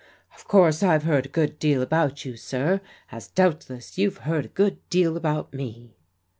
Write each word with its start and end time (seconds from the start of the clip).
"Of 0.35 0.47
course' 0.47 0.81
I've 0.81 1.03
heard 1.03 1.27
a 1.27 1.29
good 1.29 1.59
deal 1.59 1.83
about 1.83 2.25
you, 2.25 2.35
sir, 2.35 2.81
as 3.11 3.27
doubtless 3.27 3.99
you've 3.99 4.17
heard 4.25 4.45
a 4.45 4.57
good 4.57 4.79
deal 4.89 5.15
about 5.15 5.53
me." 5.53 5.93